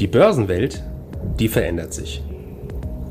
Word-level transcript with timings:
Die 0.00 0.08
Börsenwelt, 0.08 0.82
die 1.38 1.46
verändert 1.46 1.94
sich. 1.94 2.20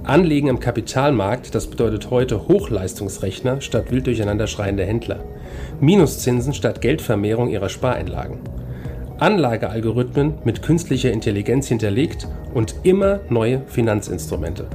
Anlegen 0.04 0.50
im 0.50 0.60
Kapitalmarkt, 0.60 1.56
das 1.56 1.67
bedeutet 1.67 2.09
heute 2.09 2.50
Hochleistungsrechner 2.50 3.62
statt 3.62 3.90
wild 3.90 4.06
durcheinander 4.06 4.48
schreiende 4.48 4.84
Händler. 4.84 5.24
Minuszinsen 5.80 6.54
statt 6.54 6.82
Geldvermehrung 6.82 7.48
ihrer 7.48 7.70
Spareinlagen. 7.70 8.40
Anlagealgorithmen 9.18 10.34
mit 10.44 10.62
künstlicher 10.62 11.14
Intelligenz 11.14 11.69
hinterlegt 11.69 12.28
und 12.54 12.76
immer 12.84 13.22
neue 13.29 13.62
Finanzinstrumente. 13.68 14.68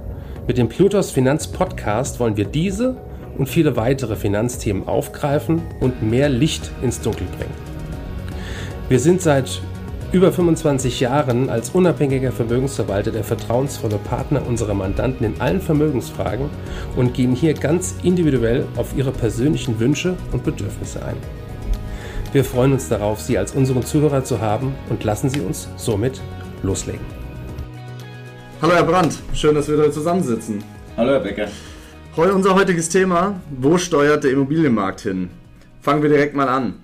Mit 0.46 0.56
dem 0.56 0.70
Plutos 0.70 1.10
Finanz 1.10 1.46
Podcast 1.46 2.20
wollen 2.20 2.38
wir 2.38 2.46
diese 2.46 2.96
und 3.36 3.50
viele 3.50 3.76
weitere 3.76 4.16
Finanzthemen 4.16 4.88
aufgreifen 4.88 5.60
und 5.80 6.02
mehr 6.02 6.30
Licht 6.30 6.70
ins 6.82 7.02
Dunkel 7.02 7.26
bringen. 7.36 7.52
Wir 8.88 8.98
sind 8.98 9.20
seit 9.20 9.60
über 10.10 10.32
25 10.32 11.00
Jahren 11.00 11.50
als 11.50 11.70
unabhängiger 11.70 12.32
Vermögensverwalter 12.32 13.10
der 13.10 13.24
vertrauensvolle 13.24 13.98
Partner 13.98 14.46
unserer 14.46 14.72
Mandanten 14.72 15.26
in 15.26 15.40
allen 15.40 15.60
Vermögensfragen 15.60 16.48
und 16.96 17.12
gehen 17.12 17.34
hier 17.34 17.52
ganz 17.52 17.94
individuell 18.02 18.64
auf 18.76 18.96
ihre 18.96 19.12
persönlichen 19.12 19.78
Wünsche 19.78 20.16
und 20.32 20.44
Bedürfnisse 20.44 21.04
ein. 21.04 21.16
Wir 22.32 22.42
freuen 22.42 22.72
uns 22.72 22.88
darauf, 22.88 23.20
Sie 23.20 23.36
als 23.36 23.52
unseren 23.52 23.84
Zuhörer 23.84 24.24
zu 24.24 24.40
haben 24.40 24.74
und 24.88 25.04
lassen 25.04 25.28
Sie 25.28 25.40
uns 25.40 25.68
somit 25.76 26.22
loslegen. 26.62 27.04
Hallo 28.62 28.74
Herr 28.74 28.84
Brandt, 28.84 29.18
schön, 29.34 29.54
dass 29.54 29.68
wir 29.68 29.76
heute 29.76 29.92
zusammensitzen. 29.92 30.64
Hallo 30.96 31.12
Herr 31.12 31.20
Becker. 31.20 31.48
Heute 32.16 32.34
unser 32.34 32.54
heutiges 32.54 32.88
Thema, 32.88 33.40
wo 33.50 33.76
steuert 33.76 34.24
der 34.24 34.32
Immobilienmarkt 34.32 35.02
hin? 35.02 35.28
Fangen 35.82 36.02
wir 36.02 36.08
direkt 36.08 36.34
mal 36.34 36.48
an. 36.48 36.80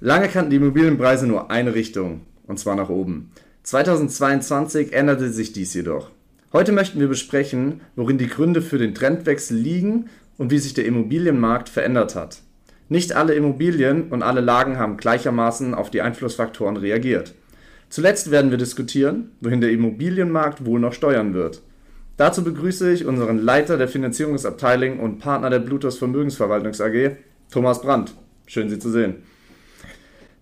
Lange 0.00 0.28
kannten 0.28 0.50
die 0.50 0.56
Immobilienpreise 0.56 1.26
nur 1.26 1.50
eine 1.50 1.74
Richtung, 1.74 2.20
und 2.48 2.58
zwar 2.58 2.74
nach 2.74 2.88
oben. 2.88 3.30
2022 3.62 4.92
änderte 4.92 5.30
sich 5.30 5.52
dies 5.52 5.74
jedoch. 5.74 6.10
Heute 6.52 6.72
möchten 6.72 6.98
wir 6.98 7.08
besprechen, 7.08 7.82
worin 7.94 8.18
die 8.18 8.26
Gründe 8.26 8.62
für 8.62 8.78
den 8.78 8.94
Trendwechsel 8.94 9.56
liegen 9.56 10.06
und 10.38 10.50
wie 10.50 10.58
sich 10.58 10.74
der 10.74 10.86
Immobilienmarkt 10.86 11.68
verändert 11.68 12.14
hat. 12.14 12.40
Nicht 12.88 13.12
alle 13.12 13.34
Immobilien 13.34 14.08
und 14.08 14.22
alle 14.22 14.40
Lagen 14.40 14.78
haben 14.78 14.96
gleichermaßen 14.96 15.74
auf 15.74 15.90
die 15.90 16.00
Einflussfaktoren 16.00 16.78
reagiert. 16.78 17.34
Zuletzt 17.90 18.30
werden 18.30 18.50
wir 18.50 18.58
diskutieren, 18.58 19.30
wohin 19.40 19.60
der 19.60 19.72
Immobilienmarkt 19.72 20.64
wohl 20.64 20.80
noch 20.80 20.94
steuern 20.94 21.34
wird. 21.34 21.62
Dazu 22.16 22.42
begrüße 22.42 22.90
ich 22.90 23.04
unseren 23.04 23.38
Leiter 23.38 23.76
der 23.76 23.88
Finanzierungsabteilung 23.88 25.00
und 25.00 25.18
Partner 25.18 25.50
der 25.50 25.60
Bluetooth 25.60 25.94
Vermögensverwaltungs 25.94 26.80
AG, 26.80 27.16
Thomas 27.50 27.80
Brandt. 27.80 28.14
Schön, 28.46 28.70
Sie 28.70 28.78
zu 28.78 28.90
sehen. 28.90 29.16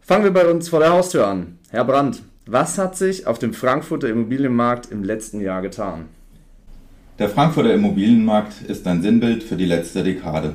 Fangen 0.00 0.24
wir 0.24 0.32
bei 0.32 0.48
uns 0.48 0.68
vor 0.68 0.78
der 0.78 0.90
Haustür 0.92 1.26
an. 1.26 1.55
Herr 1.68 1.84
Brandt, 1.84 2.22
was 2.46 2.78
hat 2.78 2.96
sich 2.96 3.26
auf 3.26 3.40
dem 3.40 3.52
Frankfurter 3.52 4.08
Immobilienmarkt 4.08 4.92
im 4.92 5.02
letzten 5.02 5.40
Jahr 5.40 5.62
getan? 5.62 6.04
Der 7.18 7.28
Frankfurter 7.28 7.74
Immobilienmarkt 7.74 8.62
ist 8.62 8.86
ein 8.86 9.02
Sinnbild 9.02 9.42
für 9.42 9.56
die 9.56 9.64
letzte 9.64 10.04
Dekade. 10.04 10.54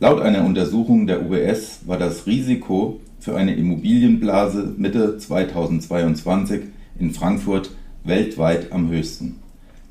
Laut 0.00 0.20
einer 0.20 0.44
Untersuchung 0.44 1.06
der 1.06 1.22
UBS 1.22 1.82
war 1.86 1.98
das 1.98 2.26
Risiko 2.26 3.00
für 3.20 3.36
eine 3.36 3.54
Immobilienblase 3.54 4.74
Mitte 4.76 5.18
2022 5.18 6.62
in 6.98 7.12
Frankfurt 7.12 7.70
weltweit 8.02 8.72
am 8.72 8.90
höchsten. 8.90 9.36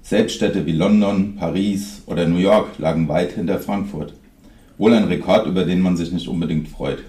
Selbst 0.02 0.36
Städte 0.36 0.66
wie 0.66 0.74
London, 0.74 1.38
Paris 1.38 2.04
oder 2.06 2.28
New 2.28 2.40
York 2.40 2.80
lagen 2.80 3.08
weit 3.08 3.32
hinter 3.32 3.60
Frankfurt. 3.60 4.14
Wohl 4.78 4.94
ein 4.94 5.06
Rekord, 5.06 5.48
über 5.48 5.64
den 5.64 5.80
man 5.80 5.96
sich 5.96 6.12
nicht 6.12 6.28
unbedingt 6.28 6.68
freut. 6.68 7.00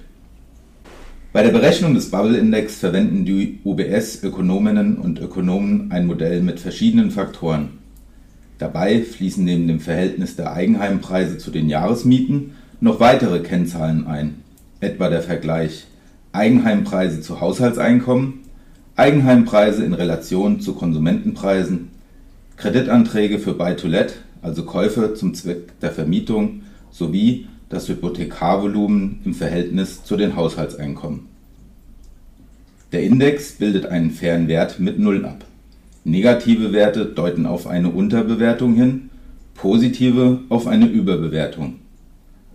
Bei 1.30 1.42
der 1.42 1.50
Berechnung 1.50 1.92
des 1.92 2.10
Bubble-Index 2.10 2.76
verwenden 2.78 3.26
die 3.26 3.58
UBS-Ökonominnen 3.62 4.96
und 4.96 5.20
Ökonomen 5.20 5.92
ein 5.92 6.06
Modell 6.06 6.40
mit 6.40 6.58
verschiedenen 6.58 7.10
Faktoren. 7.10 7.80
Dabei 8.56 9.02
fließen 9.02 9.44
neben 9.44 9.68
dem 9.68 9.78
Verhältnis 9.78 10.36
der 10.36 10.54
Eigenheimpreise 10.54 11.36
zu 11.36 11.50
den 11.50 11.68
Jahresmieten 11.68 12.52
noch 12.80 12.98
weitere 12.98 13.40
Kennzahlen 13.40 14.06
ein, 14.06 14.36
etwa 14.80 15.10
der 15.10 15.20
Vergleich 15.20 15.86
Eigenheimpreise 16.32 17.20
zu 17.20 17.42
Haushaltseinkommen, 17.42 18.40
Eigenheimpreise 18.96 19.84
in 19.84 19.92
Relation 19.92 20.60
zu 20.60 20.72
Konsumentenpreisen, 20.72 21.90
Kreditanträge 22.56 23.38
für 23.38 23.52
Buy-to-Let, 23.52 24.14
also 24.40 24.62
Käufe 24.62 25.12
zum 25.12 25.34
Zweck 25.34 25.78
der 25.80 25.90
Vermietung, 25.90 26.62
sowie 26.90 27.48
das 27.68 27.88
Hypothekarvolumen 27.88 29.20
im 29.24 29.34
Verhältnis 29.34 30.04
zu 30.04 30.16
den 30.16 30.36
Haushaltseinkommen. 30.36 31.26
Der 32.92 33.02
Index 33.02 33.52
bildet 33.52 33.86
einen 33.86 34.10
fairen 34.10 34.48
Wert 34.48 34.80
mit 34.80 34.98
Null 34.98 35.24
ab. 35.26 35.44
Negative 36.04 36.72
Werte 36.72 37.04
deuten 37.04 37.44
auf 37.44 37.66
eine 37.66 37.90
Unterbewertung 37.90 38.74
hin, 38.74 39.10
positive 39.54 40.40
auf 40.48 40.66
eine 40.66 40.86
Überbewertung. 40.86 41.76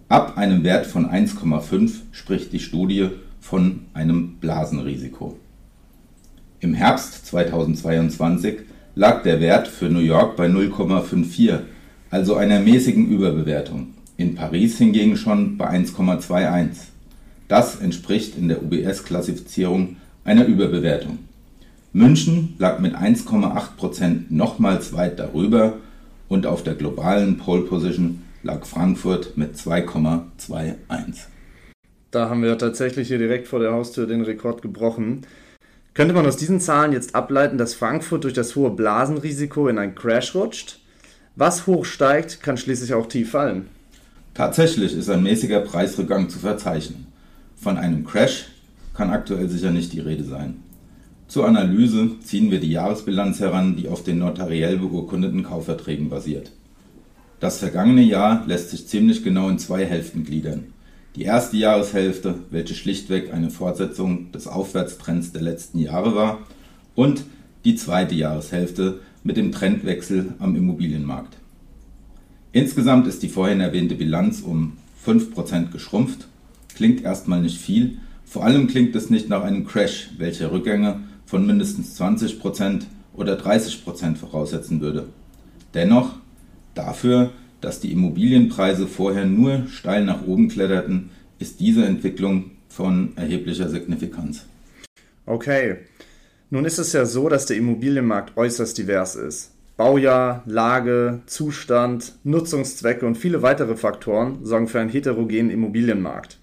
Ab 0.09 0.38
einem 0.38 0.63
Wert 0.63 0.88
von 0.88 1.06
1,5 1.07 1.91
spricht 2.12 2.52
die 2.52 2.59
Studie 2.59 3.09
von 3.40 3.81
einem 3.94 4.38
Blasenrisiko. 4.40 5.38
Im 6.62 6.73
Herbst 6.73 7.28
2022 7.28 8.59
lag 8.96 9.22
der 9.22 9.40
Wert 9.40 9.68
für 9.68 9.90
New 9.90 10.00
York 10.00 10.35
bei 10.35 10.47
0,54, 10.47 11.59
also 12.09 12.35
einer 12.35 12.59
mäßigen 12.59 13.07
Überbewertung 13.07 13.94
in 14.18 14.35
Paris 14.35 14.78
hingegen 14.78 15.18
schon 15.18 15.57
bei 15.57 15.69
1,21. 15.69 16.69
Das 17.47 17.79
entspricht 17.79 18.38
in 18.38 18.47
der 18.47 18.63
UBS-Klassifizierung 18.63 19.97
einer 20.24 20.46
Überbewertung. 20.46 21.19
München 21.91 22.56
lag 22.57 22.79
mit 22.79 22.96
1,8% 22.96 24.25
nochmals 24.29 24.94
weit 24.94 25.19
darüber 25.19 25.78
und 26.28 26.46
auf 26.47 26.63
der 26.63 26.73
globalen 26.73 27.38
Pole 27.38 27.63
Position 27.63 28.22
lag 28.41 28.66
Frankfurt 28.66 29.38
mit 29.38 29.56
2,21. 29.56 31.28
Da 32.12 32.29
haben 32.29 32.44
wir 32.44 32.57
tatsächlich 32.57 33.07
hier 33.07 33.18
direkt 33.18 33.47
vor 33.47 33.59
der 33.59 33.73
Haustür 33.73 34.07
den 34.07 34.22
Rekord 34.22 34.62
gebrochen. 34.62 35.22
Könnte 35.94 36.13
man 36.13 36.25
aus 36.25 36.38
diesen 36.38 36.59
Zahlen 36.59 36.91
jetzt 36.91 37.13
ableiten, 37.13 37.57
dass 37.57 37.75
Frankfurt 37.75 38.23
durch 38.23 38.34
das 38.34 38.56
hohe 38.56 38.72
Blasenrisiko 38.72 39.68
in 39.68 39.78
einen 39.78 39.96
Crash 39.96 40.34
rutscht? 40.34 40.79
Was 41.35 41.68
hoch 41.68 41.85
steigt, 41.85 42.41
kann 42.41 42.57
schließlich 42.57 42.94
auch 42.94 43.07
tief 43.07 43.31
fallen. 43.31 43.68
Tatsächlich 44.34 44.94
ist 44.94 45.10
ein 45.10 45.22
mäßiger 45.22 45.60
Preisrückgang 45.60 46.28
zu 46.28 46.40
verzeichnen. 46.40 47.06
Von 47.56 47.78
einem 47.78 48.04
Crash 48.04 48.46
kann 48.96 49.12
aktuell 49.12 49.48
sicher 49.48 49.72
nicht 49.72 49.94
die 49.94 50.00
Rede 50.00 50.24
sein. 50.24 50.56
Zur 51.28 51.48
Analyse 51.48 52.20
ziehen 52.24 52.50
wir 52.50 52.60
die 52.60 52.72
Jahresbilanz 52.72 53.40
heran, 53.40 53.76
die 53.76 53.90
auf 53.90 54.04
den 54.04 54.20
notariell 54.20 54.78
beurkundeten 54.78 55.44
Kaufverträgen 55.44 56.10
basiert. 56.10 56.52
Das 57.40 57.60
vergangene 57.60 58.02
Jahr 58.02 58.44
lässt 58.48 58.72
sich 58.72 58.88
ziemlich 58.88 59.24
genau 59.24 59.50
in 59.50 59.60
zwei 59.60 59.86
Hälften 59.86 60.24
gliedern. 60.24 60.66
Die 61.16 61.24
erste 61.24 61.58
Jahreshälfte, 61.58 62.36
welche 62.50 62.74
schlichtweg 62.74 63.32
eine 63.32 63.52
Fortsetzung 63.52 64.32
des 64.32 64.48
Aufwärtstrends 64.48 65.32
der 65.32 65.44
letzten 65.44 65.78
Jahre 65.78 66.16
war, 66.16 66.40
und 66.96 67.24
die 67.66 67.76
zweite 67.76 68.16
Jahreshälfte 68.16 69.00
mit 69.24 69.38
dem 69.38 69.52
Trendwechsel 69.52 70.34
am 70.40 70.56
Immobilienmarkt. 70.56 71.38
Insgesamt 72.53 73.08
ist 73.08 73.24
die 73.24 73.30
vorhin 73.30 73.62
erwähnte 73.62 73.96
Bilanz 73.96 74.41
um 74.41 74.78
5% 75.06 75.72
geschrumpft. 75.72 76.28
Klingt 76.75 77.03
erstmal 77.03 77.41
nicht 77.41 77.59
viel, 77.59 77.97
vor 78.25 78.46
allem 78.46 78.68
klingt 78.68 78.96
es 78.96 79.09
nicht 79.09 79.28
nach 79.28 79.44
einem 79.44 79.66
Crash, 79.66 80.12
welcher 80.19 80.52
Rückgänge 80.52 81.02
von 81.25 81.47
mindestens 81.47 82.00
20% 82.00 82.84
oder 83.16 83.40
30% 83.40 84.16
voraussetzen 84.16 84.81
würde. 84.81 85.08
Dennoch, 85.74 86.16
dafür, 86.75 87.31
dass 87.59 87.80
die 87.80 87.91
Immobilienpreise 87.91 88.85
vorher 88.85 89.25
nur 89.25 89.66
steil 89.68 90.06
nach 90.06 90.28
oben 90.28 90.47
kletterten, 90.47 91.09
ist 91.40 91.59
diese 91.59 91.85
Entwicklung 91.85 92.52
von 92.70 93.14
erheblicher 93.16 93.68
Signifikanz. 93.68 94.46
Okay, 95.25 95.78
nun 96.52 96.66
ist 96.66 96.78
es 96.78 96.94
ja 96.94 97.06
so, 97.06 97.30
dass 97.30 97.47
der 97.47 97.58
Immobilienmarkt 97.58 98.38
äußerst 98.38 98.78
divers 98.78 99.16
ist. 99.16 99.53
Baujahr, 99.75 100.43
Lage, 100.46 101.22
Zustand, 101.25 102.14
Nutzungszwecke 102.23 103.08
und 103.08 103.17
viele 103.17 103.41
weitere 103.41 103.75
Faktoren 103.75 104.46
sorgen 104.46 104.67
für 104.67 104.79
einen 104.79 104.91
heterogenen 104.91 105.49
Immobilienmarkt. 105.49 106.37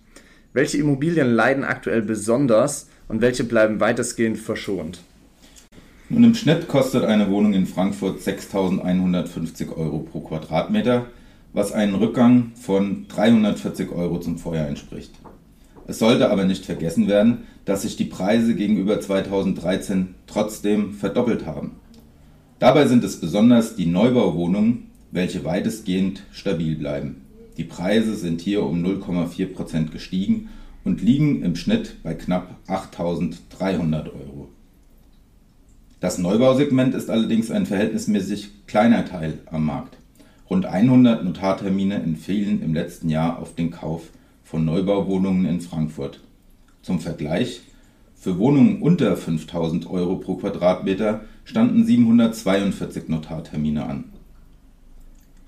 Welche 0.52 0.78
Immobilien 0.78 1.32
leiden 1.32 1.62
aktuell 1.62 2.02
besonders 2.02 2.88
und 3.06 3.20
welche 3.20 3.44
bleiben 3.44 3.78
weitestgehend 3.78 4.36
verschont? 4.36 5.02
Nun 6.08 6.24
im 6.24 6.34
Schnitt 6.34 6.66
kostet 6.66 7.04
eine 7.04 7.30
Wohnung 7.30 7.52
in 7.52 7.66
Frankfurt 7.66 8.18
6.150 8.20 9.76
Euro 9.76 10.00
pro 10.00 10.22
Quadratmeter, 10.22 11.06
was 11.52 11.70
einen 11.70 11.94
Rückgang 11.94 12.50
von 12.60 13.06
340 13.06 13.92
Euro 13.92 14.18
zum 14.18 14.38
Vorjahr 14.38 14.66
entspricht. 14.66 15.12
Es 15.86 16.00
sollte 16.00 16.30
aber 16.30 16.46
nicht 16.46 16.66
vergessen 16.66 17.06
werden, 17.06 17.44
dass 17.64 17.82
sich 17.82 17.96
die 17.96 18.06
Preise 18.06 18.56
gegenüber 18.56 19.00
2013 19.00 20.16
trotzdem 20.26 20.94
verdoppelt 20.94 21.46
haben. 21.46 21.79
Dabei 22.60 22.86
sind 22.86 23.02
es 23.04 23.18
besonders 23.18 23.74
die 23.74 23.86
Neubauwohnungen, 23.86 24.90
welche 25.10 25.46
weitestgehend 25.46 26.24
stabil 26.30 26.76
bleiben. 26.76 27.22
Die 27.56 27.64
Preise 27.64 28.14
sind 28.14 28.42
hier 28.42 28.64
um 28.64 28.84
0,4% 28.84 29.90
gestiegen 29.90 30.50
und 30.84 31.00
liegen 31.00 31.42
im 31.42 31.56
Schnitt 31.56 32.02
bei 32.02 32.12
knapp 32.12 32.54
8.300 32.68 34.12
Euro. 34.12 34.50
Das 36.00 36.18
Neubausegment 36.18 36.94
ist 36.94 37.08
allerdings 37.08 37.50
ein 37.50 37.64
verhältnismäßig 37.64 38.50
kleiner 38.66 39.06
Teil 39.06 39.38
am 39.46 39.64
Markt. 39.64 39.96
Rund 40.50 40.66
100 40.66 41.24
Notartermine 41.24 41.94
entfielen 41.94 42.62
im 42.62 42.74
letzten 42.74 43.08
Jahr 43.08 43.38
auf 43.38 43.54
den 43.54 43.70
Kauf 43.70 44.10
von 44.44 44.66
Neubauwohnungen 44.66 45.46
in 45.46 45.62
Frankfurt. 45.62 46.20
Zum 46.82 47.00
Vergleich, 47.00 47.62
für 48.20 48.38
Wohnungen 48.38 48.82
unter 48.82 49.16
5000 49.16 49.88
Euro 49.88 50.16
pro 50.16 50.34
Quadratmeter 50.36 51.22
standen 51.44 51.86
742 51.86 53.08
Notartermine 53.08 53.86
an. 53.86 54.04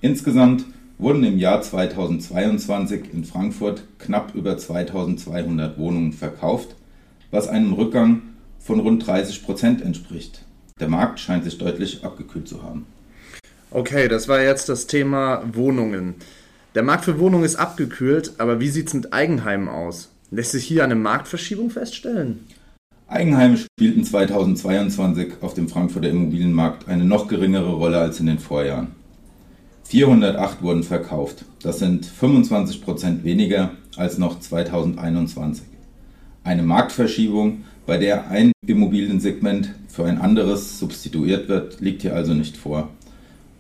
Insgesamt 0.01 0.65
wurden 0.97 1.23
im 1.23 1.39
Jahr 1.39 1.61
2022 1.61 3.13
in 3.13 3.25
Frankfurt 3.25 3.85
knapp 3.99 4.35
über 4.35 4.57
2200 4.57 5.79
Wohnungen 5.79 6.15
verkauft, 6.15 6.75
was 7.31 7.47
einem 7.47 7.75
Rückgang 7.75 8.23
von 8.59 8.81
rund 8.81 9.07
30 9.07 9.45
Prozent 9.45 9.83
entspricht. 9.83 10.43
Der 10.81 10.89
Markt 10.89 11.21
scheint 11.21 11.45
sich 11.45 11.59
deutlich 11.59 12.05
abgekühlt 12.05 12.49
zu 12.49 12.63
haben. 12.63 12.87
Okay, 13.71 14.09
das 14.09 14.29
war 14.29 14.41
jetzt 14.41 14.71
das 14.71 14.87
Thema 14.87 15.43
Wohnungen. 15.53 16.15
Der 16.75 16.83
Markt 16.83 17.05
für 17.05 17.19
Wohnungen 17.19 17.45
ist 17.45 17.57
abgekühlt, 17.57 18.33
aber 18.39 18.61
wie 18.61 18.71
sieht 18.71 18.89
es 18.89 18.95
mit 18.95 19.13
Eigenheimen 19.13 19.69
aus? 19.69 20.11
Lässt 20.31 20.53
sich 20.53 20.65
hier 20.65 20.85
eine 20.85 20.95
Marktverschiebung 20.95 21.69
feststellen? 21.69 22.47
Eigenheime 23.13 23.59
spielten 23.59 24.05
2022 24.05 25.35
auf 25.43 25.53
dem 25.53 25.69
Frankfurter 25.69 26.09
Immobilienmarkt 26.09 26.89
eine 26.89 27.05
noch 27.05 27.29
geringere 27.29 27.75
Rolle 27.75 27.99
als 27.99 28.19
in 28.21 28.27
den 28.27 28.39
Vorjahren. 28.39 28.89
408 29.85 30.63
wurden 30.63 30.83
verkauft. 30.83 31.45
Das 31.63 31.79
sind 31.79 32.07
25 32.07 32.81
Prozent 32.81 33.23
weniger 33.23 33.73
als 33.97 34.17
noch 34.17 34.41
2021. 34.41 35.67
Eine 36.43 36.63
Marktverschiebung, 36.63 37.65
bei 37.85 37.99
der 37.99 38.31
ein 38.31 38.53
Immobiliensegment 38.67 39.75
für 39.89 40.07
ein 40.07 40.19
anderes 40.19 40.79
substituiert 40.79 41.51
wird, 41.51 41.81
liegt 41.81 42.01
hier 42.01 42.17
also 42.17 42.33
nicht 42.33 42.57
vor. 42.57 42.89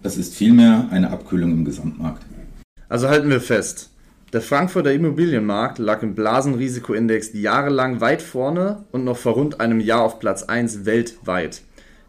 Es 0.02 0.16
ist 0.16 0.34
vielmehr 0.34 0.88
eine 0.90 1.10
Abkühlung 1.10 1.52
im 1.52 1.66
Gesamtmarkt. 1.66 2.24
Also 2.88 3.10
halten 3.10 3.28
wir 3.28 3.42
fest. 3.42 3.91
Der 4.32 4.40
Frankfurter 4.40 4.90
Immobilienmarkt 4.90 5.78
lag 5.78 6.02
im 6.02 6.14
Blasenrisikoindex 6.14 7.34
jahrelang 7.34 8.00
weit 8.00 8.22
vorne 8.22 8.86
und 8.90 9.04
noch 9.04 9.18
vor 9.18 9.34
rund 9.34 9.60
einem 9.60 9.78
Jahr 9.78 10.00
auf 10.00 10.20
Platz 10.20 10.44
1 10.44 10.86
weltweit. 10.86 11.60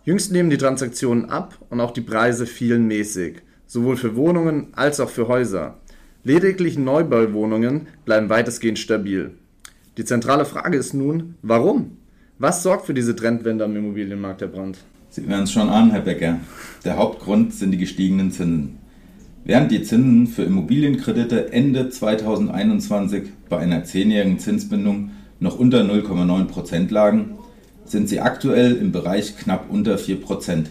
Jüngst 0.06 0.32
nehmen 0.32 0.50
die 0.50 0.58
Transaktionen 0.58 1.30
ab 1.30 1.58
und 1.70 1.82
auch 1.82 1.92
die 1.92 2.00
Preise 2.00 2.46
fielen 2.46 2.88
mäßig, 2.88 3.42
sowohl 3.68 3.98
für 3.98 4.16
Wohnungen 4.16 4.68
als 4.72 5.02
auch 5.02 5.10
für 5.10 5.28
Häuser. 5.28 5.80
Lediglich 6.24 6.78
Neubauwohnungen 6.78 7.88
bleiben 8.06 8.30
weitestgehend 8.30 8.80
stabil. 8.80 9.32
Die 9.98 10.06
zentrale 10.06 10.46
Frage 10.46 10.78
ist 10.78 10.94
nun, 10.94 11.36
warum? 11.42 11.98
Was 12.40 12.64
sorgt 12.64 12.86
für 12.86 12.94
diese 12.94 13.18
Trendwende 13.18 13.66
am 13.66 13.76
Immobilienmarkt, 13.76 14.40
Herr 14.40 14.48
Brandt? 14.48 14.78
Sie 15.10 15.28
hören 15.28 15.44
es 15.44 15.52
schon 15.52 15.68
an, 15.68 15.92
Herr 15.92 16.02
Becker. 16.02 16.40
Der 16.86 16.96
Hauptgrund 16.96 17.54
sind 17.54 17.72
die 17.72 17.78
gestiegenen 17.78 18.32
Zinsen. 18.32 18.83
Während 19.46 19.72
die 19.72 19.84
Zinsen 19.84 20.28
für 20.28 20.44
Immobilienkredite 20.44 21.52
Ende 21.52 21.90
2021 21.90 23.24
bei 23.50 23.58
einer 23.58 23.84
zehnjährigen 23.84 24.40
Zinsbindung 24.40 25.12
noch 25.42 25.60
unter 25.60 25.82
0,9 25.82 26.46
Prozent 26.46 26.92
lagen, 26.92 27.32
sind 27.84 28.08
sie 28.08 28.22
aktuell 28.22 28.78
im 28.78 28.94
Bereich 28.94 29.36
knapp 29.36 29.70
unter 29.70 29.98
4 29.98 30.22
Prozent. 30.22 30.70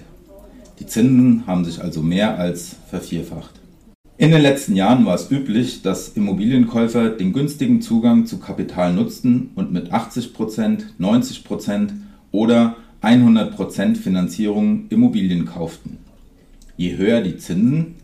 Die 0.79 0.87
Zinsen 0.87 1.47
haben 1.47 1.67
sich 1.67 1.83
also 1.83 2.01
mehr 2.01 2.39
als 2.39 2.77
vervierfacht. 2.89 3.61
In 4.17 4.31
den 4.31 4.41
letzten 4.41 4.75
Jahren 4.75 5.05
war 5.05 5.17
es 5.17 5.31
üblich, 5.31 5.83
dass 5.83 6.09
Immobilienkäufer 6.09 7.11
den 7.11 7.35
günstigen 7.35 7.83
Zugang 7.83 8.25
zu 8.25 8.39
Kapital 8.39 8.95
nutzten 8.95 9.51
und 9.55 9.71
mit 9.71 9.93
80%, 9.93 10.33
Prozent, 10.33 10.95
90 10.97 11.45
Prozent 11.45 11.93
oder 12.31 12.77
100 13.03 13.55
Prozent 13.55 13.99
Finanzierung 13.99 14.87
Immobilien 14.89 15.45
kauften. 15.45 15.99
Je 16.79 16.97
höher 16.97 17.21
die 17.21 17.37
Zinsen, 17.37 17.97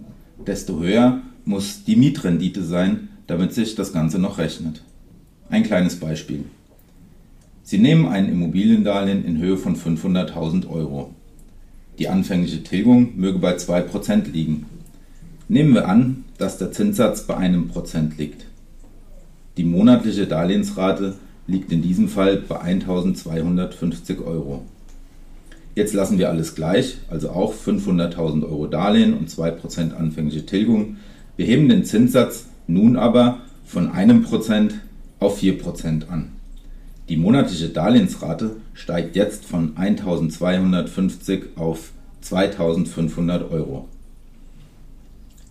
desto 0.47 0.81
höher 0.81 1.23
muss 1.45 1.85
die 1.85 1.97
Mietrendite 1.97 2.63
sein, 2.63 3.09
damit 3.27 3.55
sich 3.55 3.75
das 3.75 3.93
Ganze 3.93 4.19
noch 4.19 4.39
rechnet. 4.39 4.83
Ein 5.51 5.63
kleines 5.63 5.97
Beispiel. 5.97 6.45
Sie 7.63 7.79
nehmen 7.79 8.07
ein 8.07 8.29
Immobiliendarlehen 8.29 9.25
in 9.25 9.39
Höhe 9.39 9.59
von 9.59 9.77
500.000 9.77 10.69
Euro. 10.69 11.15
Die 11.99 12.09
anfängliche 12.09 12.63
Tilgung 12.63 13.17
möge 13.17 13.39
bei 13.39 13.57
2% 13.57 14.31
liegen. 14.31 14.67
Nehmen 15.49 15.75
wir 15.75 15.89
an, 15.89 16.25
dass 16.39 16.59
der 16.59 16.73
Zinssatz 16.73 17.27
bei 17.27 17.37
einem 17.37 17.69
Prozent 17.69 18.17
liegt. 18.19 18.47
Die 19.57 19.65
monatliche 19.65 20.27
Darlehensrate 20.27 21.17
liegt 21.47 21.73
in 21.73 21.83
diesem 21.83 22.09
Fall 22.09 22.37
bei 22.37 22.61
1250 22.61 24.21
Euro. 24.21 24.65
Jetzt 25.79 25.95
lassen 25.95 26.19
wir 26.19 26.29
alles 26.29 26.57
gleich, 26.57 26.97
also 27.09 27.31
auch 27.31 27.55
500.000 27.55 28.43
Euro 28.43 28.67
Darlehen 28.67 29.15
und 29.15 29.31
2% 29.31 29.95
anfängliche 29.95 30.45
Tilgung. 30.45 30.97
Wir 31.37 31.47
heben 31.47 31.69
den 31.69 31.85
Zinssatz 31.85 32.47
nun 32.67 32.97
aber 32.97 33.43
von 33.65 33.89
einem 33.93 34.25
Prozent 34.25 34.75
auf 35.21 35.41
4% 35.41 36.09
an. 36.09 36.31
Die 37.09 37.17
monatliche 37.17 37.69
Darlehensrate 37.69 38.57
steigt 38.75 39.15
jetzt 39.15 39.45
von 39.45 39.77
1250 39.77 41.51
auf 41.55 41.93
2500 42.23 43.49
Euro. 43.53 43.87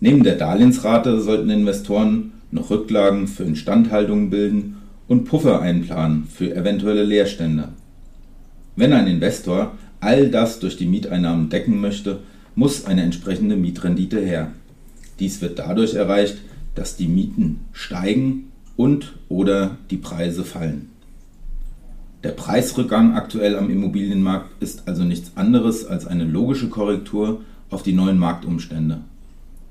Neben 0.00 0.24
der 0.24 0.36
Darlehensrate 0.36 1.22
sollten 1.22 1.48
Investoren 1.48 2.32
noch 2.50 2.68
Rücklagen 2.68 3.28
für 3.28 3.44
Instandhaltungen 3.44 4.28
bilden 4.28 4.76
und 5.06 5.24
Puffer 5.24 5.62
einplanen 5.62 6.24
für 6.30 6.54
eventuelle 6.54 7.04
Leerstände. 7.04 7.70
Wenn 8.76 8.92
ein 8.92 9.06
Investor 9.06 9.72
all 10.00 10.30
das 10.30 10.60
durch 10.60 10.76
die 10.76 10.86
Mieteinnahmen 10.86 11.48
decken 11.48 11.80
möchte, 11.80 12.20
muss 12.54 12.84
eine 12.84 13.02
entsprechende 13.02 13.56
Mietrendite 13.56 14.20
her. 14.20 14.52
Dies 15.18 15.40
wird 15.40 15.58
dadurch 15.58 15.94
erreicht, 15.94 16.38
dass 16.74 16.96
die 16.96 17.08
Mieten 17.08 17.60
steigen 17.72 18.52
und 18.76 19.14
oder 19.28 19.76
die 19.90 19.96
Preise 19.96 20.44
fallen. 20.44 20.90
Der 22.24 22.30
Preisrückgang 22.30 23.14
aktuell 23.14 23.56
am 23.56 23.70
Immobilienmarkt 23.70 24.60
ist 24.60 24.88
also 24.88 25.04
nichts 25.04 25.32
anderes 25.36 25.86
als 25.86 26.06
eine 26.06 26.24
logische 26.24 26.68
Korrektur 26.68 27.42
auf 27.70 27.82
die 27.82 27.92
neuen 27.92 28.18
Marktumstände. 28.18 29.02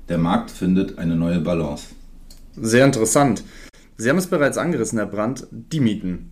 Der 0.08 0.18
Markt 0.18 0.50
findet 0.50 0.98
eine 0.98 1.16
neue 1.16 1.40
Balance. 1.40 1.88
Sehr 2.56 2.86
interessant. 2.86 3.44
Sie 3.98 4.08
haben 4.08 4.16
es 4.16 4.28
bereits 4.28 4.56
angerissen, 4.56 4.98
Herr 4.98 5.06
Brandt, 5.06 5.46
die 5.50 5.80
Mieten. 5.80 6.30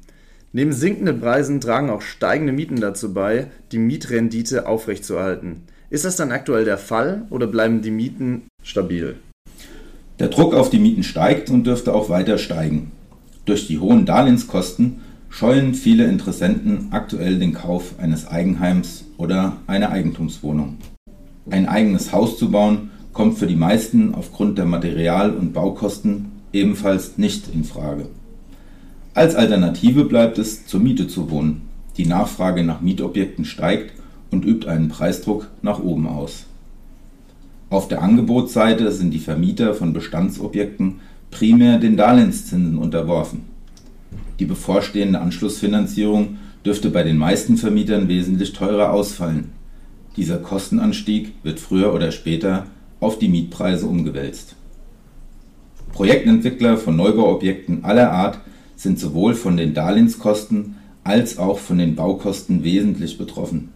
Neben 0.56 0.72
sinkenden 0.72 1.20
Preisen 1.20 1.60
tragen 1.60 1.90
auch 1.90 2.00
steigende 2.00 2.50
Mieten 2.50 2.80
dazu 2.80 3.12
bei, 3.12 3.48
die 3.72 3.78
Mietrendite 3.78 4.66
aufrechtzuerhalten. 4.66 5.64
Ist 5.90 6.06
das 6.06 6.16
dann 6.16 6.32
aktuell 6.32 6.64
der 6.64 6.78
Fall 6.78 7.26
oder 7.28 7.46
bleiben 7.46 7.82
die 7.82 7.90
Mieten 7.90 8.44
stabil? 8.62 9.16
Der 10.18 10.28
Druck 10.28 10.54
auf 10.54 10.70
die 10.70 10.78
Mieten 10.78 11.02
steigt 11.02 11.50
und 11.50 11.66
dürfte 11.66 11.92
auch 11.92 12.08
weiter 12.08 12.38
steigen. 12.38 12.90
Durch 13.44 13.66
die 13.66 13.80
hohen 13.80 14.06
Darlehenskosten 14.06 15.00
scheuen 15.28 15.74
viele 15.74 16.06
Interessenten 16.06 16.88
aktuell 16.90 17.38
den 17.38 17.52
Kauf 17.52 17.92
eines 17.98 18.26
Eigenheims 18.26 19.04
oder 19.18 19.58
einer 19.66 19.90
Eigentumswohnung. 19.90 20.78
Ein 21.50 21.68
eigenes 21.68 22.12
Haus 22.12 22.38
zu 22.38 22.50
bauen 22.50 22.88
kommt 23.12 23.36
für 23.36 23.46
die 23.46 23.56
meisten 23.56 24.14
aufgrund 24.14 24.56
der 24.56 24.64
Material- 24.64 25.34
und 25.34 25.52
Baukosten 25.52 26.32
ebenfalls 26.54 27.18
nicht 27.18 27.52
in 27.52 27.64
Frage. 27.64 28.06
Als 29.16 29.34
Alternative 29.34 30.04
bleibt 30.04 30.36
es, 30.36 30.66
zur 30.66 30.78
Miete 30.80 31.08
zu 31.08 31.30
wohnen. 31.30 31.62
Die 31.96 32.04
Nachfrage 32.04 32.62
nach 32.62 32.82
Mietobjekten 32.82 33.46
steigt 33.46 33.94
und 34.30 34.44
übt 34.44 34.68
einen 34.68 34.88
Preisdruck 34.88 35.48
nach 35.62 35.78
oben 35.78 36.06
aus. 36.06 36.44
Auf 37.70 37.88
der 37.88 38.02
Angebotsseite 38.02 38.92
sind 38.92 39.12
die 39.12 39.18
Vermieter 39.18 39.72
von 39.72 39.94
Bestandsobjekten 39.94 40.96
primär 41.30 41.78
den 41.78 41.96
Darlehenszinsen 41.96 42.76
unterworfen. 42.76 43.44
Die 44.38 44.44
bevorstehende 44.44 45.22
Anschlussfinanzierung 45.22 46.36
dürfte 46.66 46.90
bei 46.90 47.02
den 47.02 47.16
meisten 47.16 47.56
Vermietern 47.56 48.08
wesentlich 48.08 48.52
teurer 48.52 48.92
ausfallen. 48.92 49.52
Dieser 50.18 50.36
Kostenanstieg 50.36 51.32
wird 51.42 51.58
früher 51.58 51.94
oder 51.94 52.12
später 52.12 52.66
auf 53.00 53.18
die 53.18 53.28
Mietpreise 53.28 53.86
umgewälzt. 53.86 54.56
Projektentwickler 55.94 56.76
von 56.76 56.96
Neubauobjekten 56.96 57.82
aller 57.82 58.12
Art 58.12 58.40
sind 58.76 59.00
sowohl 59.00 59.34
von 59.34 59.56
den 59.56 59.74
Darlehenskosten 59.74 60.76
als 61.02 61.38
auch 61.38 61.58
von 61.58 61.78
den 61.78 61.96
Baukosten 61.96 62.62
wesentlich 62.62 63.18
betroffen. 63.18 63.72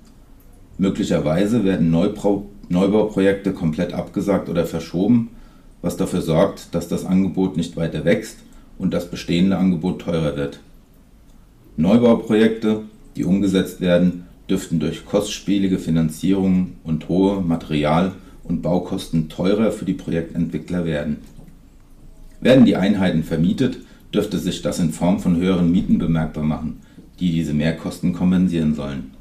Möglicherweise 0.79 1.65
werden 1.65 1.91
Neubauprojekte 1.91 3.53
komplett 3.53 3.93
abgesagt 3.93 4.49
oder 4.49 4.67
verschoben, 4.67 5.31
was 5.83 5.97
dafür 5.97 6.23
sorgt, 6.23 6.75
dass 6.75 6.89
das 6.89 7.05
Angebot 7.05 7.57
nicht 7.57 7.77
weiter 7.77 8.05
wächst 8.05 8.39
und 8.79 8.95
das 8.95 9.11
bestehende 9.11 9.57
Angebot 9.57 10.01
teurer 10.03 10.37
wird. 10.37 10.61
Neubauprojekte, 11.77 12.83
die 13.17 13.25
umgesetzt 13.25 13.81
werden, 13.81 14.27
dürften 14.49 14.81
durch 14.81 15.07
kostspielige 15.07 15.79
Finanzierungen 15.79 16.77
und 16.83 17.09
hohe 17.09 17.41
Material- 17.41 18.13
und 18.43 18.63
Baukosten 18.63 19.29
teurer 19.29 19.71
für 19.71 19.85
die 19.85 19.95
Projektentwickler 19.95 20.85
werden. 20.85 21.19
Werden 22.41 22.65
die 22.65 22.77
Einheiten 22.77 23.23
vermietet, 23.23 23.79
dürfte 24.15 24.39
sich 24.39 24.63
das 24.63 24.79
in 24.79 24.93
Form 24.93 25.21
von 25.21 25.37
höheren 25.37 25.71
Mieten 25.71 25.99
bemerkbar 25.99 26.45
machen, 26.45 26.81
die 27.19 27.33
diese 27.33 27.55
Mehrkosten 27.55 28.13
kompensieren 28.13 28.75
sollen. 28.75 29.13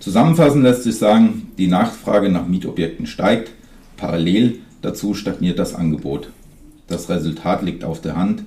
Zusammenfassend 0.00 0.62
lässt 0.62 0.84
sich 0.84 0.96
sagen, 0.96 1.48
die 1.58 1.68
Nachfrage 1.68 2.30
nach 2.30 2.46
Mietobjekten 2.46 3.06
steigt, 3.06 3.52
parallel 3.96 4.60
dazu 4.80 5.14
stagniert 5.14 5.58
das 5.58 5.74
Angebot. 5.74 6.30
Das 6.86 7.08
Resultat 7.08 7.62
liegt 7.62 7.84
auf 7.84 8.00
der 8.00 8.16
Hand, 8.16 8.44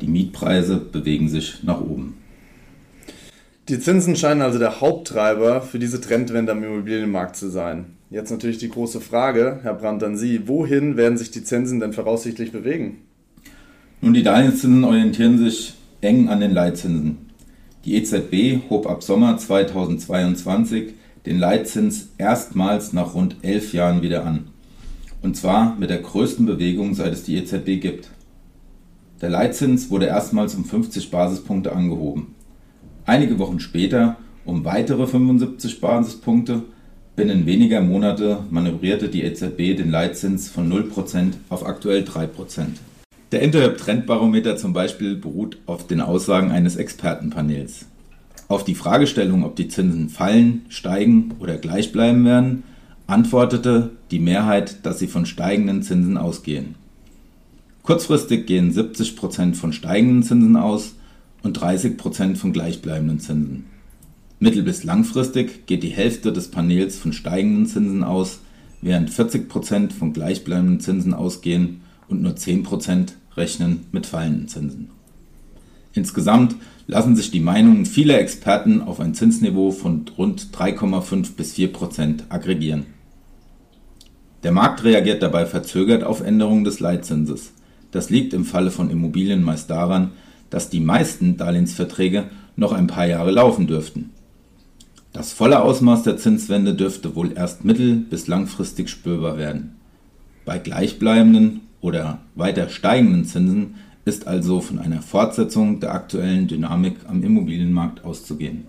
die 0.00 0.08
Mietpreise 0.08 0.76
bewegen 0.76 1.28
sich 1.28 1.62
nach 1.62 1.80
oben. 1.80 2.14
Die 3.68 3.78
Zinsen 3.78 4.16
scheinen 4.16 4.40
also 4.40 4.58
der 4.58 4.80
Haupttreiber 4.80 5.60
für 5.60 5.78
diese 5.78 6.00
Trendwende 6.00 6.52
am 6.52 6.64
Immobilienmarkt 6.64 7.36
zu 7.36 7.50
sein. 7.50 7.96
Jetzt 8.08 8.30
natürlich 8.30 8.56
die 8.56 8.70
große 8.70 9.02
Frage, 9.02 9.60
Herr 9.62 9.74
Brandt, 9.74 10.02
an 10.02 10.16
Sie. 10.16 10.48
Wohin 10.48 10.96
werden 10.96 11.18
sich 11.18 11.30
die 11.30 11.44
Zinsen 11.44 11.78
denn 11.78 11.92
voraussichtlich 11.92 12.50
bewegen? 12.50 13.02
Nun, 14.00 14.14
die 14.14 14.22
Darlehenszinsen 14.22 14.84
orientieren 14.84 15.38
sich 15.38 15.74
eng 16.00 16.28
an 16.28 16.40
den 16.40 16.52
Leitzinsen. 16.52 17.18
Die 17.84 17.96
EZB 17.96 18.70
hob 18.70 18.86
ab 18.88 19.02
Sommer 19.02 19.36
2022 19.36 20.94
den 21.26 21.38
Leitzins 21.38 22.10
erstmals 22.16 22.92
nach 22.92 23.14
rund 23.14 23.36
elf 23.42 23.72
Jahren 23.72 24.02
wieder 24.02 24.24
an. 24.24 24.48
Und 25.20 25.36
zwar 25.36 25.76
mit 25.76 25.90
der 25.90 25.98
größten 25.98 26.46
Bewegung, 26.46 26.94
seit 26.94 27.12
es 27.12 27.24
die 27.24 27.36
EZB 27.36 27.80
gibt. 27.80 28.10
Der 29.20 29.30
Leitzins 29.30 29.90
wurde 29.90 30.06
erstmals 30.06 30.54
um 30.54 30.64
50 30.64 31.10
Basispunkte 31.10 31.72
angehoben. 31.72 32.36
Einige 33.04 33.40
Wochen 33.40 33.58
später 33.58 34.16
um 34.44 34.64
weitere 34.64 35.08
75 35.08 35.80
Basispunkte. 35.80 36.62
Binnen 37.16 37.46
weniger 37.46 37.80
Monate 37.80 38.44
manövrierte 38.50 39.08
die 39.08 39.24
EZB 39.24 39.76
den 39.76 39.90
Leitzins 39.90 40.48
von 40.48 40.72
0% 40.72 41.32
auf 41.48 41.66
aktuell 41.66 42.04
3%. 42.04 42.28
Der 43.30 43.42
Interhyp 43.42 43.76
Trendbarometer 43.76 44.56
zum 44.56 44.72
Beispiel 44.72 45.14
beruht 45.14 45.58
auf 45.66 45.86
den 45.86 46.00
Aussagen 46.00 46.50
eines 46.50 46.76
Expertenpanels. 46.76 47.84
Auf 48.48 48.64
die 48.64 48.74
Fragestellung, 48.74 49.44
ob 49.44 49.54
die 49.54 49.68
Zinsen 49.68 50.08
fallen, 50.08 50.62
steigen 50.70 51.34
oder 51.38 51.58
gleich 51.58 51.92
bleiben 51.92 52.24
werden, 52.24 52.62
antwortete 53.06 53.90
die 54.10 54.18
Mehrheit, 54.18 54.86
dass 54.86 54.98
sie 54.98 55.08
von 55.08 55.26
steigenden 55.26 55.82
Zinsen 55.82 56.16
ausgehen. 56.16 56.76
Kurzfristig 57.82 58.46
gehen 58.46 58.72
70% 58.72 59.54
von 59.54 59.74
steigenden 59.74 60.22
Zinsen 60.22 60.56
aus 60.56 60.94
und 61.42 61.60
30% 61.60 62.36
von 62.36 62.54
gleichbleibenden 62.54 63.20
Zinsen. 63.20 63.66
Mittel- 64.40 64.62
bis 64.62 64.84
langfristig 64.84 65.66
geht 65.66 65.82
die 65.82 65.88
Hälfte 65.88 66.32
des 66.32 66.50
Panels 66.50 66.96
von 66.96 67.12
steigenden 67.12 67.66
Zinsen 67.66 68.04
aus, 68.04 68.40
während 68.80 69.10
40% 69.10 69.92
von 69.92 70.14
gleichbleibenden 70.14 70.80
Zinsen 70.80 71.12
ausgehen 71.12 71.82
und 72.08 72.22
nur 72.22 72.32
10% 72.32 73.12
rechnen 73.36 73.86
mit 73.92 74.06
fallenden 74.06 74.48
Zinsen. 74.48 74.90
Insgesamt 75.92 76.56
lassen 76.86 77.16
sich 77.16 77.30
die 77.30 77.40
Meinungen 77.40 77.86
vieler 77.86 78.18
Experten 78.18 78.82
auf 78.82 79.00
ein 79.00 79.14
Zinsniveau 79.14 79.70
von 79.70 80.04
rund 80.16 80.48
3,5 80.52 81.34
bis 81.36 81.54
4 81.54 81.72
Prozent 81.72 82.24
aggregieren. 82.28 82.86
Der 84.42 84.52
Markt 84.52 84.84
reagiert 84.84 85.22
dabei 85.22 85.46
verzögert 85.46 86.04
auf 86.04 86.20
Änderungen 86.20 86.64
des 86.64 86.80
Leitzinses. 86.80 87.52
Das 87.90 88.10
liegt 88.10 88.32
im 88.32 88.44
Falle 88.44 88.70
von 88.70 88.90
Immobilien 88.90 89.42
meist 89.42 89.70
daran, 89.70 90.12
dass 90.50 90.70
die 90.70 90.80
meisten 90.80 91.36
Darlehensverträge 91.36 92.24
noch 92.56 92.72
ein 92.72 92.86
paar 92.86 93.06
Jahre 93.06 93.30
laufen 93.30 93.66
dürften. 93.66 94.10
Das 95.12 95.32
volle 95.32 95.62
Ausmaß 95.62 96.04
der 96.04 96.16
Zinswende 96.16 96.74
dürfte 96.74 97.16
wohl 97.16 97.32
erst 97.36 97.64
mittel- 97.64 97.96
bis 97.96 98.28
langfristig 98.28 98.88
spürbar 98.88 99.36
werden. 99.36 99.76
Bei 100.44 100.58
gleichbleibenden 100.58 101.62
oder 101.80 102.20
weiter 102.34 102.68
steigenden 102.68 103.24
Zinsen 103.24 103.76
ist 104.04 104.26
also 104.26 104.60
von 104.60 104.78
einer 104.78 105.02
Fortsetzung 105.02 105.80
der 105.80 105.92
aktuellen 105.92 106.48
Dynamik 106.48 106.96
am 107.06 107.22
Immobilienmarkt 107.22 108.04
auszugehen. 108.04 108.66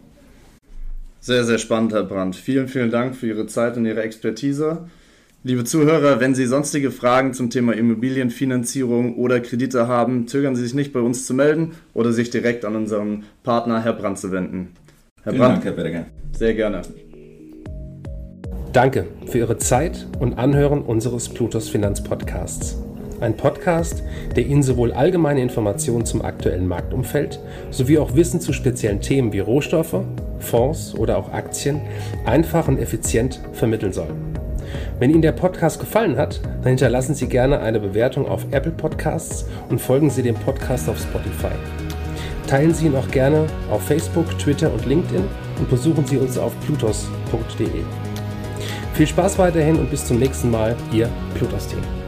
Sehr, 1.21 1.43
sehr 1.43 1.57
spannend, 1.57 1.93
Herr 1.93 2.03
Brandt. 2.03 2.35
Vielen, 2.35 2.67
vielen 2.67 2.91
Dank 2.91 3.15
für 3.15 3.27
Ihre 3.27 3.47
Zeit 3.47 3.77
und 3.77 3.85
Ihre 3.85 4.03
Expertise. 4.03 4.89
Liebe 5.43 5.63
Zuhörer, 5.63 6.19
wenn 6.19 6.35
Sie 6.35 6.45
sonstige 6.45 6.91
Fragen 6.91 7.33
zum 7.33 7.49
Thema 7.49 7.73
Immobilienfinanzierung 7.73 9.15
oder 9.15 9.39
Kredite 9.39 9.87
haben, 9.87 10.27
zögern 10.27 10.55
Sie 10.55 10.63
sich 10.63 10.73
nicht 10.73 10.91
bei 10.91 10.99
uns 10.99 11.25
zu 11.25 11.33
melden 11.33 11.71
oder 11.93 12.11
sich 12.11 12.29
direkt 12.29 12.65
an 12.65 12.75
unseren 12.75 13.23
Partner 13.43 13.81
Herr 13.81 13.93
Brandt 13.93 14.19
zu 14.19 14.31
wenden. 14.31 14.73
Herr 15.23 15.31
Vielen 15.31 15.41
Brandt, 15.41 15.55
Dank, 15.55 15.65
Herr 15.65 15.83
Berger. 15.83 16.05
Sehr 16.33 16.53
gerne. 16.53 16.81
Danke 18.73 19.07
für 19.25 19.39
Ihre 19.39 19.57
Zeit 19.57 20.07
und 20.19 20.37
Anhören 20.37 20.81
unseres 20.81 21.29
Plutos 21.29 21.69
Finanzpodcasts. 21.69 22.78
Ein 23.21 23.35
Podcast, 23.35 24.03
der 24.35 24.45
Ihnen 24.45 24.63
sowohl 24.63 24.91
allgemeine 24.91 25.41
Informationen 25.41 26.05
zum 26.05 26.23
aktuellen 26.23 26.67
Marktumfeld 26.67 27.39
sowie 27.69 27.97
auch 27.97 28.15
Wissen 28.15 28.39
zu 28.39 28.53
speziellen 28.53 29.01
Themen 29.01 29.33
wie 29.33 29.39
Rohstoffe, 29.39 30.01
Fonds 30.39 30.95
oder 30.95 31.17
auch 31.17 31.31
Aktien 31.33 31.81
einfach 32.25 32.67
und 32.67 32.79
effizient 32.79 33.41
vermitteln 33.51 33.93
soll. 33.93 34.09
Wenn 34.99 35.09
Ihnen 35.09 35.21
der 35.21 35.31
Podcast 35.31 35.79
gefallen 35.79 36.17
hat, 36.17 36.41
dann 36.61 36.69
hinterlassen 36.69 37.15
Sie 37.15 37.27
gerne 37.27 37.59
eine 37.59 37.79
Bewertung 37.79 38.27
auf 38.27 38.45
Apple 38.51 38.71
Podcasts 38.71 39.45
und 39.69 39.81
folgen 39.81 40.09
Sie 40.09 40.21
dem 40.21 40.35
Podcast 40.35 40.88
auf 40.89 40.99
Spotify. 40.99 41.55
Teilen 42.47 42.73
Sie 42.73 42.88
ihn 42.88 42.95
auch 42.95 43.07
gerne 43.09 43.45
auf 43.69 43.83
Facebook, 43.83 44.38
Twitter 44.39 44.73
und 44.73 44.85
LinkedIn 44.85 45.23
und 45.59 45.69
besuchen 45.69 46.05
Sie 46.05 46.17
uns 46.17 46.38
auf 46.38 46.53
plutos.de. 46.65 47.67
Viel 48.93 49.07
Spaß 49.07 49.38
weiterhin 49.38 49.77
und 49.77 49.91
bis 49.91 50.05
zum 50.05 50.19
nächsten 50.19 50.49
Mal, 50.49 50.75
Ihr 50.91 51.09
Plutos-Team. 51.35 51.98